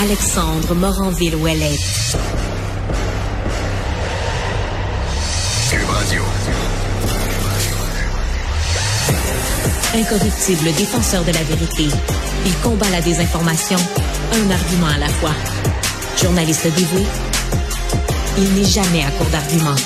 [0.00, 0.74] Alexandre.
[5.70, 6.22] Cube Radio.
[9.94, 11.88] Incorruptible défenseur de la vérité,
[12.46, 13.76] il combat la désinformation,
[14.32, 15.34] un argument à la fois.
[16.20, 17.06] Journaliste dévoué,
[18.38, 19.76] il n'est jamais à court d'arguments.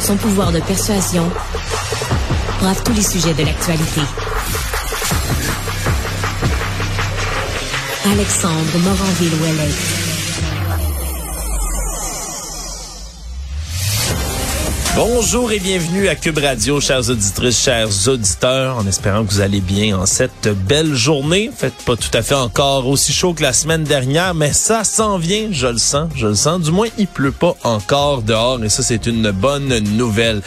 [0.00, 1.30] Son pouvoir de persuasion
[2.60, 4.00] brave tous les sujets de l'actualité.
[8.04, 10.03] Alexandre Moranville-Ouellette.
[14.96, 19.60] Bonjour et bienvenue à Cube Radio, chers auditrices, chers auditeurs, en espérant que vous allez
[19.60, 21.50] bien en cette belle journée.
[21.52, 25.18] Faites pas tout à fait encore aussi chaud que la semaine dernière, mais ça s'en
[25.18, 26.60] vient, je le sens, je le sens.
[26.60, 30.42] Du moins, il pleut pas encore dehors et ça, c'est une bonne nouvelle.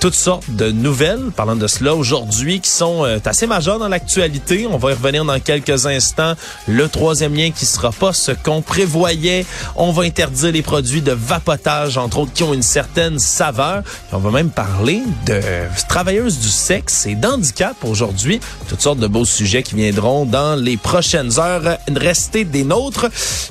[0.00, 4.66] Toutes sortes de nouvelles, parlant de cela aujourd'hui, qui sont euh, assez majeures dans l'actualité.
[4.66, 6.32] On va y revenir dans quelques instants.
[6.66, 9.44] Le troisième lien qui sera pas ce qu'on prévoyait.
[9.76, 13.82] On va interdire les produits de vapotage, entre autres, qui ont une certaine saveur.
[14.12, 15.40] On va même parler de
[15.88, 18.40] travailleuses du sexe et d'handicap aujourd'hui.
[18.68, 21.78] Toutes sortes de beaux sujets qui viendront dans les prochaines heures.
[21.94, 23.06] Restez des nôtres.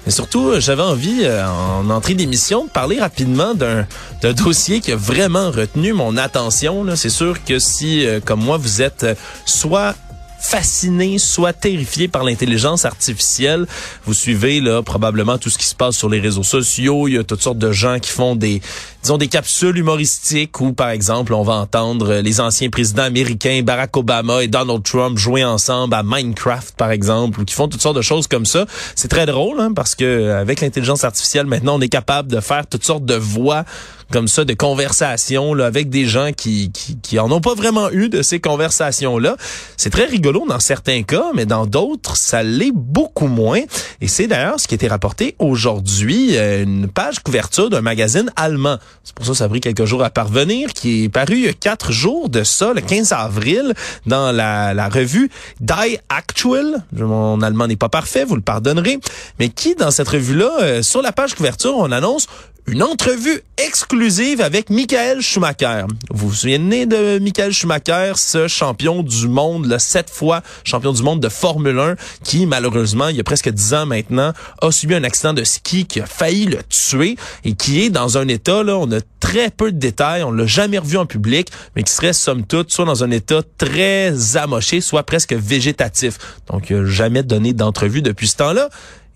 [0.06, 3.86] Mais surtout, j'avais envie, euh, en entrée d'émission, de parler rapidement d'un
[4.34, 6.86] dossier qui a vraiment retenu mon attention.
[6.95, 9.95] C'est sûr que si, euh, comme moi, vous êtes euh, soit
[10.40, 13.68] fasciné, soit terrifié par l'intelligence artificielle.
[14.06, 17.08] Vous suivez là probablement tout ce qui se passe sur les réseaux sociaux.
[17.08, 18.62] Il y a toutes sortes de gens qui font des,
[19.04, 23.95] disons, des capsules humoristiques où, par exemple, on va entendre les anciens présidents américains, Barack
[23.98, 27.98] Obama et Donald Trump jouer ensemble à Minecraft, par exemple, ou qui font toutes sortes
[27.98, 28.66] de choses comme ça.
[28.95, 32.66] C'est très drôle, hein, parce que avec l'intelligence artificielle, maintenant, on est capable de faire
[32.67, 33.66] toutes sortes de voix
[34.12, 37.90] comme ça de conversations là, avec des gens qui, qui, qui en ont pas vraiment
[37.92, 39.38] eu de ces conversations-là.
[39.78, 43.62] C'est très rigolo dans certains cas, mais dans d'autres, ça l'est beaucoup moins.
[44.02, 48.32] Et c'est d'ailleurs ce qui a été rapporté aujourd'hui, euh, une page couverture d'un magazine
[48.36, 48.78] allemand.
[49.04, 51.45] C'est pour ça que ça a pris quelques jours à parvenir, qui est paru il
[51.45, 53.73] y a quatre jours de ça, le 15 avril,
[54.06, 55.30] dans la, la revue
[55.60, 56.83] Die Actual.
[56.94, 59.00] Mon allemand n'est pas parfait, vous le pardonnerez.
[59.39, 62.28] Mais qui, dans cette revue-là, euh, sur la page couverture, on annonce
[62.72, 65.86] une entrevue exclusive avec Michael Schumacher.
[66.12, 71.02] Vous vous souvenez de Michael Schumacher, ce champion du monde, le sept fois champion du
[71.02, 74.94] monde de Formule 1, qui malheureusement, il y a presque dix ans maintenant, a subi
[74.94, 78.62] un accident de ski qui a failli le tuer et qui est dans un état,
[78.64, 81.92] là, on a très peu de détails, on l'a jamais revu en public, mais qui
[81.92, 86.18] serait somme toute soit dans un état très amoché, soit presque végétatif.
[86.52, 88.70] Donc, il jamais donné d'entrevue depuis ce temps-là.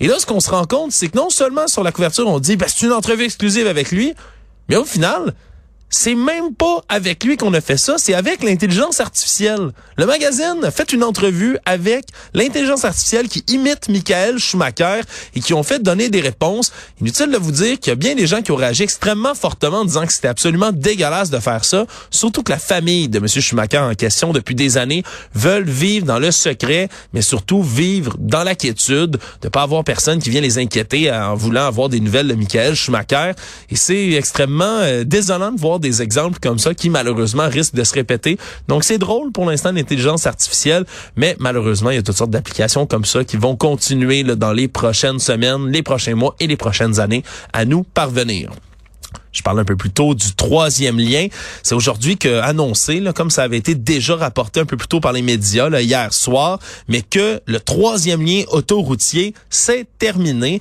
[0.04, 2.38] Et là, ce qu'on se rend compte, c'est que non seulement sur la couverture, on
[2.42, 4.14] dit, ben, c'est une entrevue exclusive avec lui,
[4.68, 5.34] mais au final,
[5.94, 9.72] c'est même pas avec lui qu'on a fait ça, c'est avec l'intelligence artificielle.
[9.96, 15.02] Le magazine a fait une entrevue avec l'intelligence artificielle qui imite Michael Schumacher
[15.36, 16.72] et qui ont fait donner des réponses.
[17.00, 19.82] Inutile de vous dire qu'il y a bien des gens qui ont réagi extrêmement fortement
[19.82, 23.28] en disant que c'était absolument dégueulasse de faire ça, surtout que la famille de M.
[23.28, 25.04] Schumacher en question depuis des années
[25.36, 30.20] veulent vivre dans le secret, mais surtout vivre dans la quiétude, de pas avoir personne
[30.20, 33.34] qui vient les inquiéter en voulant avoir des nouvelles de Michael Schumacher.
[33.70, 37.84] Et c'est extrêmement euh, désolant de voir des exemples comme ça qui malheureusement risquent de
[37.84, 38.40] se répéter.
[38.68, 40.86] Donc c'est drôle pour l'instant l'intelligence artificielle,
[41.16, 44.68] mais malheureusement il y a toutes sortes d'applications comme ça qui vont continuer dans les
[44.68, 47.24] prochaines semaines, les prochains mois et les prochaines années
[47.54, 48.50] à nous parvenir.
[49.34, 51.28] Je parle un peu plus tôt du troisième lien.
[51.64, 55.00] C'est aujourd'hui que annoncé, là, comme ça avait été déjà rapporté un peu plus tôt
[55.00, 60.60] par les médias hier soir, mais que le troisième lien autoroutier c'est terminé.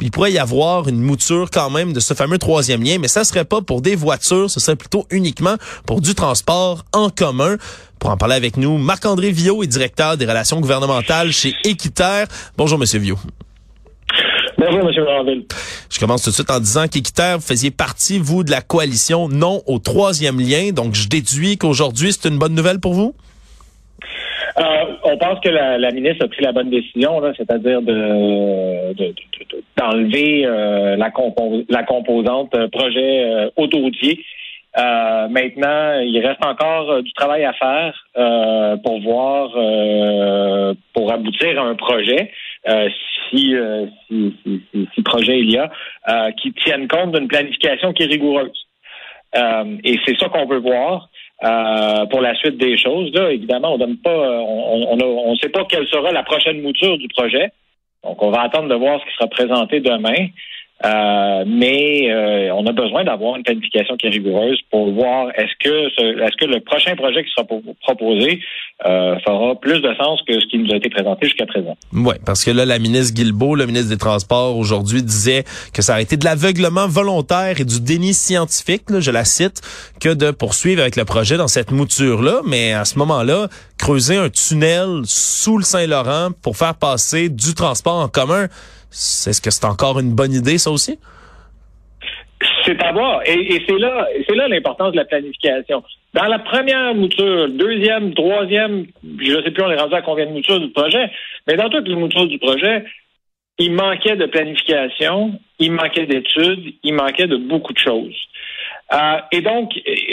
[0.00, 3.24] Il pourrait y avoir une mouture quand même de ce fameux troisième lien, mais ça
[3.24, 7.56] serait pas pour des voitures, ce serait plutôt uniquement pour du transport en commun.
[7.98, 12.26] Pour en parler avec nous, Marc-André Viau est directeur des relations gouvernementales chez Équiterre.
[12.56, 13.18] Bonjour, Monsieur Viau.
[14.58, 15.04] Bonjour, M.
[15.06, 15.44] Ranville.
[15.88, 19.28] Je commence tout de suite en disant qu'Équiterre, vous faisiez partie, vous, de la coalition
[19.28, 20.72] non au troisième lien.
[20.72, 23.14] Donc, je déduis qu'aujourd'hui, c'est une bonne nouvelle pour vous?
[24.58, 24.62] Euh,
[25.04, 28.92] on pense que la, la, ministre a pris la bonne décision, c'est-à-dire de,
[29.76, 34.24] d'enlever euh, la, compo la composante euh, projet euh, autoroutier.
[34.76, 37.94] Maintenant, il reste encore du travail à faire
[38.84, 39.50] pour voir,
[40.94, 42.30] pour aboutir à un projet.
[43.30, 43.54] Si,
[44.08, 48.66] si, si, si, projet il y a, qui tienne compte d'une planification qui est rigoureuse.
[49.34, 51.08] et c'est ça qu'on veut voir.
[51.44, 53.12] Euh, pour la suite des choses.
[53.14, 56.60] Là, évidemment, on donne pas, on ne on, on sait pas quelle sera la prochaine
[56.62, 57.52] mouture du projet.
[58.02, 60.26] Donc, on va attendre de voir ce qui sera présenté demain.
[60.84, 65.52] Euh, mais euh, on a besoin d'avoir une planification qui est rigoureuse pour voir est-ce
[65.58, 67.44] que ce, est-ce que le prochain projet qui sera
[67.82, 68.40] proposé
[68.86, 71.76] euh, fera plus de sens que ce qui nous a été présenté jusqu'à présent.
[71.92, 75.42] Oui, parce que là, la ministre Guilbeault, le ministre des Transports, aujourd'hui disait
[75.74, 79.62] que ça a été de l'aveuglement volontaire et du déni scientifique, je la cite,
[80.00, 82.42] que de poursuivre avec le projet dans cette mouture-là.
[82.46, 83.48] Mais à ce moment-là,
[83.78, 88.46] creuser un tunnel sous le Saint-Laurent pour faire passer du transport en commun,
[88.90, 90.98] est-ce que c'est encore une bonne idée, ça aussi?
[92.64, 93.22] C'est à voir.
[93.26, 95.82] Et, c'est là, l'importance de la planification.
[96.14, 98.86] Dans la première mouture, deuxième, troisième,
[99.20, 101.10] je ne sais plus on est rendu à combien de moutures du projet,
[101.46, 102.84] mais dans toutes les moutures du projet,
[103.58, 108.16] il manquait de planification, il manquait d'études, il manquait de beaucoup de choses.
[108.92, 109.72] Euh, et donc,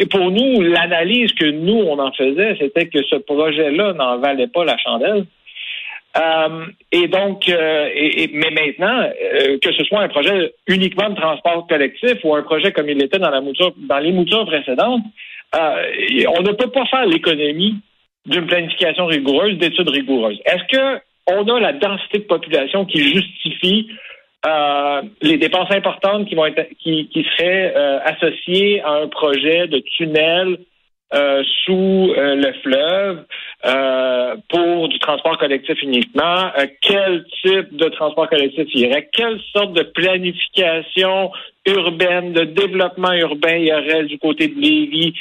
[0.09, 4.65] pour nous, l'analyse que nous, on en faisait, c'était que ce projet-là n'en valait pas
[4.65, 5.25] la chandelle.
[6.17, 7.89] Euh, et donc, euh,
[8.31, 12.71] mais maintenant, euh, que ce soit un projet uniquement de transport collectif ou un projet
[12.71, 15.03] comme il était dans la mouture, dans les moutures précédentes,
[15.53, 17.75] on ne peut pas faire l'économie
[18.25, 20.39] d'une planification rigoureuse, d'études rigoureuses.
[20.45, 23.89] Est-ce que on a la densité de population qui justifie
[25.21, 27.73] les dépenses importantes qui vont être qui, qui seraient
[28.05, 30.59] associées à un projet de tunnel
[31.15, 33.25] euh, sous euh, le fleuve
[33.65, 36.51] euh, pour du transport collectif uniquement.
[36.81, 39.07] quel type de transport collectif il y aurait?
[39.13, 41.31] Quelle sorte de planification
[41.65, 45.13] urbaine, de développement urbain il y aurait du côté de Lévis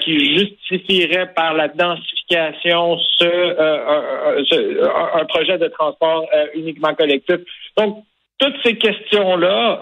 [0.00, 7.36] qui justifierait par la densification ce, un, projet de transport uniquement collectif?
[7.76, 8.02] Donc,
[8.38, 9.80] toutes ces questions-là,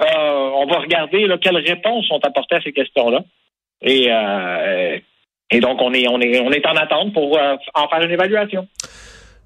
[0.57, 3.21] on va regarder quelles réponses sont apportées à ces questions-là.
[3.83, 4.11] Et
[5.55, 8.11] et donc, on est, on est, on est en attente pour euh, en faire une
[8.11, 8.67] évaluation.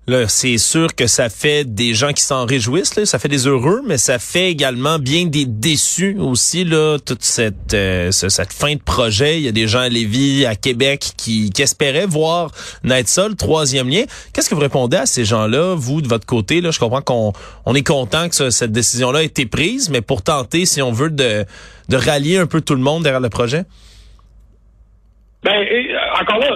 [0.07, 3.47] Là, c'est sûr que ça fait des gens qui s'en réjouissent, là, ça fait des
[3.47, 8.73] heureux, mais ça fait également bien des déçus aussi, là, toute cette, euh, cette fin
[8.73, 9.37] de projet.
[9.37, 12.53] Il y a des gens à Lévis, à Québec, qui, qui espéraient voir
[12.85, 14.05] naître ça, troisième lien.
[14.33, 16.63] Qu'est-ce que vous répondez à ces gens-là, vous, de votre côté?
[16.63, 17.35] Là, je comprends qu'on
[17.67, 21.11] on est content que cette décision-là ait été prise, mais pour tenter, si on veut,
[21.11, 21.45] de,
[21.91, 23.65] de rallier un peu tout le monde derrière le projet?
[25.43, 26.51] Ben, euh, encore là,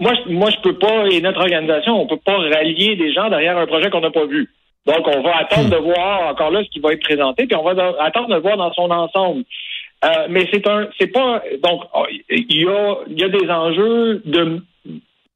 [0.00, 3.56] moi, moi, je peux pas, et notre organisation, on peut pas rallier des gens derrière
[3.56, 4.48] un projet qu'on n'a pas vu.
[4.86, 5.70] Donc, on va attendre hmm.
[5.70, 8.56] de voir encore là ce qui va être présenté, puis on va attendre de voir
[8.56, 9.44] dans son ensemble.
[10.04, 13.50] Euh, mais c'est un, c'est pas, donc, oh, il y a, il y a des
[13.50, 14.62] enjeux de,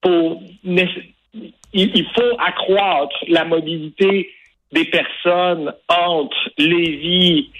[0.00, 4.30] pour, il, faut accroître la mobilité
[4.72, 7.50] des personnes entre Lévis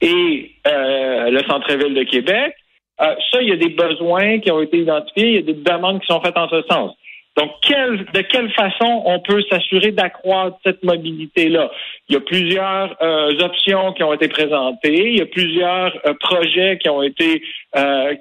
[0.00, 2.54] et euh, le centre-ville de Québec.
[3.00, 5.54] Euh, ça, il y a des besoins qui ont été identifiés, il y a des
[5.54, 6.92] demandes qui sont faites en ce sens.
[7.36, 11.70] Donc, de quelle façon on peut s'assurer d'accroître cette mobilité-là?
[12.08, 16.14] Il y a plusieurs euh, options qui ont été présentées, il y a plusieurs euh,
[16.18, 17.42] projets qui ont été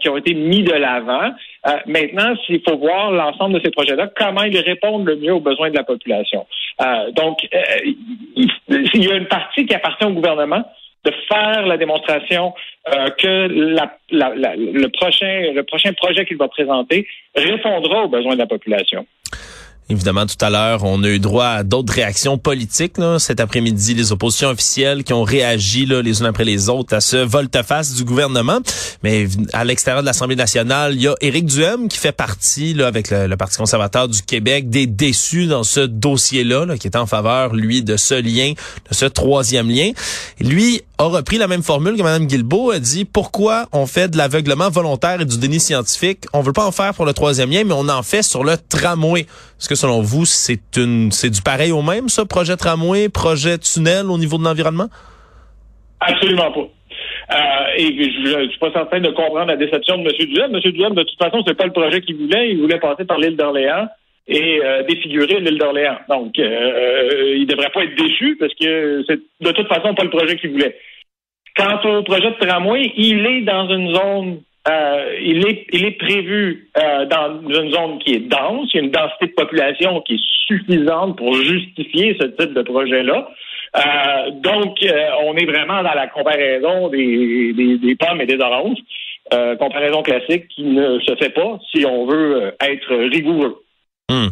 [0.01, 1.31] qui ont été mis de l'avant.
[1.87, 5.71] maintenant, s'il faut voir l'ensemble de ces projets-là, comment ils répondent le mieux aux besoins
[5.71, 6.45] de la population.
[7.15, 7.47] donc,
[8.35, 10.63] il y a une partie qui appartient au gouvernement
[11.07, 12.53] de faire la démonstration
[12.87, 18.47] euh, que le, prochain, le prochain projet qu'il va présenter répondra aux besoins de la
[18.47, 19.05] population.
[19.89, 22.97] Évidemment, tout à l'heure, on a eu droit à d'autres réactions politiques.
[22.97, 23.19] Là.
[23.19, 26.99] Cet après-midi, les oppositions officielles qui ont réagi là, les unes après les autres à
[26.99, 28.59] ce volte-face du gouvernement.
[29.03, 32.87] Mais à l'extérieur de l'Assemblée nationale, il y a Éric Duhem qui fait partie, là,
[32.87, 37.05] avec le, Parti conservateur du Québec, des déçus dans ce dossier-là, là, qui est en
[37.05, 38.53] faveur, lui, de ce lien,
[38.89, 39.91] de ce troisième lien.
[40.41, 44.17] Lui a repris la même formule que Mme Guilbeault, a dit pourquoi on fait de
[44.17, 46.25] l'aveuglement volontaire et du déni scientifique?
[46.33, 48.57] On veut pas en faire pour le troisième lien, mais on en fait sur le
[48.57, 49.27] tramway.
[49.77, 54.17] Selon vous, c'est une c'est du pareil au même, ça, projet tramway, projet tunnel au
[54.17, 54.89] niveau de l'environnement?
[55.99, 56.67] Absolument pas.
[57.29, 57.35] Euh,
[57.77, 60.29] et je ne suis pas certain de comprendre la déception de M.
[60.29, 60.55] Duhem.
[60.55, 60.71] M.
[60.71, 62.51] Duhem, de toute façon, c'est pas le projet qu'il voulait.
[62.51, 63.87] Il voulait passer par l'île d'Orléans
[64.27, 65.99] et euh, défigurer l'île d'Orléans.
[66.09, 70.03] Donc, euh, euh, il devrait pas être déçu parce que c'est de toute façon pas
[70.03, 70.77] le projet qu'il voulait.
[71.55, 77.41] Quant au projet de tramway, il est dans une zone, euh, il est, prévu dans
[77.41, 78.69] une zone qui est dense.
[78.73, 82.61] Il y a une densité de population qui est suffisante pour justifier ce type de
[82.61, 83.29] projet-là.
[84.31, 84.77] donc,
[85.23, 88.79] on est vraiment dans la comparaison des pommes et des oranges.
[89.59, 93.63] comparaison classique qui ne se fait pas si on veut être rigoureux.
[94.09, 94.27] Hmm.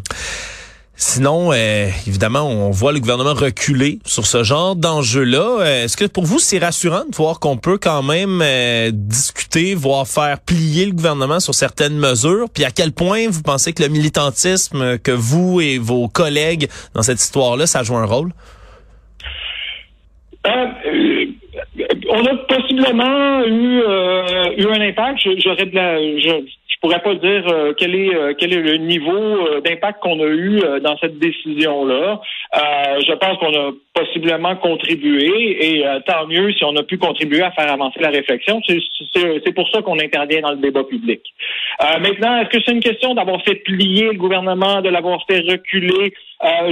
[0.98, 5.60] Sinon, euh, évidemment, on voit le gouvernement reculer sur ce genre d'enjeu-là.
[5.60, 9.74] Euh, est-ce que pour vous, c'est rassurant de voir qu'on peut quand même euh, discuter,
[9.74, 12.46] voire faire plier le gouvernement sur certaines mesures?
[12.52, 17.02] Puis à quel point vous pensez que le militantisme que vous et vos collègues dans
[17.02, 18.32] cette histoire-là, ça joue un rôle?
[22.08, 25.18] on a possiblement eu, euh, eu un impact.
[25.38, 26.42] J'aurais de la, je
[26.86, 30.28] pourrais pas dire euh, quel est euh, quel est le niveau euh, d'impact qu'on a
[30.28, 32.20] eu dans cette décision là.
[32.54, 35.28] je pense qu'on a possiblement contribué
[35.66, 38.60] et tant mieux si on a pu contribuer à faire avancer la réflexion.
[38.66, 41.22] C'est pour ça qu'on intervient dans le débat public.
[42.00, 46.12] maintenant, est-ce que c'est une question d'avoir fait plier le gouvernement, de l'avoir fait reculer?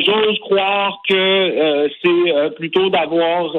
[0.06, 3.52] J'ose croire que c'est plutôt d'avoir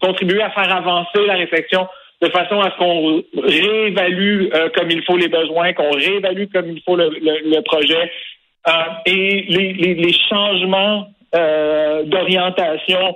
[0.00, 1.88] contribué à faire avancer la réflexion
[2.24, 6.70] de façon à ce qu'on réévalue euh, comme il faut les besoins, qu'on réévalue comme
[6.70, 8.10] il faut le, projet.
[8.66, 8.72] Euh,
[9.06, 13.14] et les, changements euh, d'orientation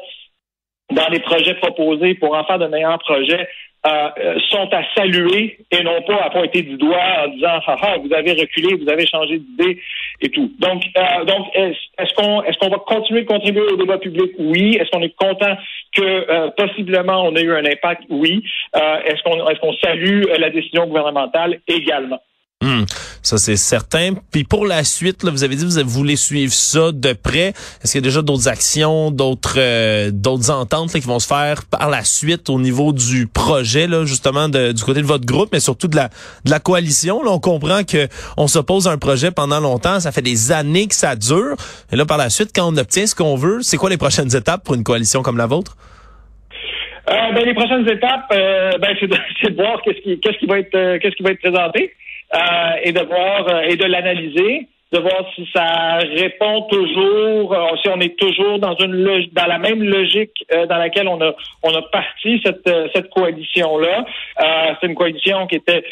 [0.91, 3.49] dans les projets proposés pour en faire de meilleurs projets
[4.51, 8.13] sont à saluer et non pas à pointer du doigt en disant ah, ah vous
[8.13, 9.81] avez reculé, vous avez changé d'idée
[10.21, 10.51] et tout.
[10.59, 14.33] Donc euh, donc est-ce qu'on est-ce qu'on va continuer de contribuer au débat public?
[14.39, 14.77] Oui.
[14.81, 15.57] Est-ce qu'on est content
[15.95, 18.03] que euh, possiblement on ait eu un impact?
[18.11, 18.43] Oui.
[18.75, 22.21] est-ce qu'on est-ce qu'on salue la décision gouvernementale également?
[22.61, 22.83] Hmm,
[23.29, 24.15] ça, c'est certain.
[24.33, 27.49] Puis pour la suite, là, vous avez dit que vous voulez suivre ça de près.
[27.83, 31.65] Est-ce qu'il y a déjà d'autres actions, d'autres euh, d'autres ententes qui vont se faire
[31.67, 35.51] par la suite au niveau du projet, là, justement, de, du côté de votre groupe,
[35.53, 37.23] mais surtout de la, de la coalition?
[37.23, 38.09] Là, on comprend que
[38.39, 40.01] on s'oppose à un projet pendant longtemps.
[40.01, 41.57] Ça fait des années que ça dure.
[41.93, 44.35] Et là, par la suite, quand on obtient ce qu'on veut, c'est quoi les prochaines
[44.35, 45.77] étapes pour une coalition comme la vôtre?
[47.11, 50.61] Euh, ben, les prochaines étapes, euh, ben, c'est de, voir qu'est-ce qui, qu'est-ce qui va
[50.61, 51.93] être, qu'est-ce qui va être présenté.
[52.35, 57.77] Euh, et de voir euh, et de l'analyser de voir si ça répond toujours, euh,
[57.83, 61.75] si on est toujours dans une dans la même logique dans laquelle on a on
[61.75, 64.05] a parti cette cette coalition là.
[64.81, 65.85] c'est une coalition qui était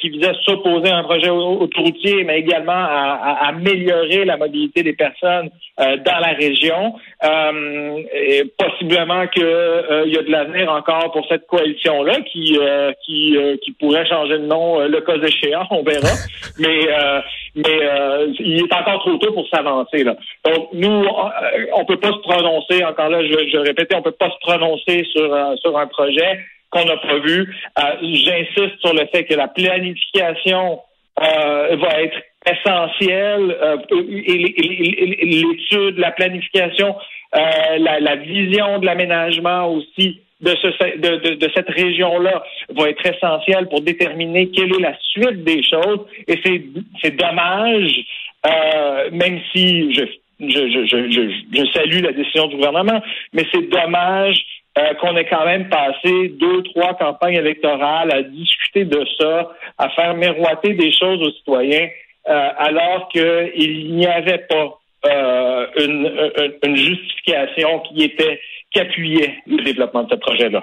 [0.00, 4.82] qui visait à s'opposer à un projet autoroutier, mais également à, à, améliorer la mobilité
[4.82, 6.94] des personnes dans la région.
[8.14, 12.58] et possiblement que il y a de l'avenir encore pour cette coalition là qui
[13.04, 16.14] qui qui pourrait changer de nom le cas échéant on verra.
[16.58, 17.20] mais euh,
[17.54, 20.04] mais euh, il est encore trop tôt pour s'avancer.
[20.04, 22.84] Donc nous, euh, on peut pas se prononcer.
[22.84, 26.40] Encore là, je, je répétais, on peut pas se prononcer sur sur un projet
[26.70, 27.54] qu'on n'a pas vu.
[28.02, 30.80] J'insiste sur le fait que la planification
[31.18, 32.18] va être
[32.50, 33.56] essentielle
[34.10, 36.96] et l'étude, la planification,
[37.34, 42.42] la, la vision de l'aménagement aussi de, ce, de, de, cette région-là
[42.76, 46.00] va être essentiel pour déterminer quelle est la suite des choses.
[46.28, 46.62] Et c'est,
[47.00, 47.92] c'est dommage,
[48.46, 50.02] euh, même si je,
[50.40, 53.00] je, je, je, je salue la décision du gouvernement,
[53.32, 54.44] mais c'est dommage
[54.78, 59.90] euh, qu'on ait quand même passé deux, trois campagnes électorales à discuter de ça, à
[59.90, 61.88] faire miroiter des choses aux citoyens,
[62.26, 66.10] euh, alors qu'il n'y avait pas euh, une,
[66.62, 68.40] une, justification qui était
[68.72, 70.62] qui appuyait le développement de ce projet-là.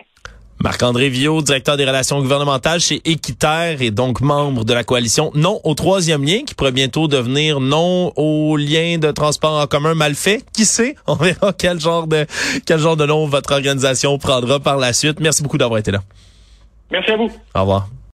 [0.62, 5.62] Marc-André Viau, directeur des relations gouvernementales chez Équiterre et donc membre de la coalition Non
[5.64, 10.16] au troisième lien qui pourrait bientôt devenir Non au lien de transport en commun mal
[10.16, 10.44] fait.
[10.54, 10.96] Qui sait?
[11.08, 12.26] On verra quel genre de
[12.66, 15.22] quel genre de nom votre organisation prendra par la suite.
[15.22, 16.00] Merci beaucoup d'avoir été là.
[16.92, 17.32] Merci à vous.
[17.56, 17.88] Au revoir.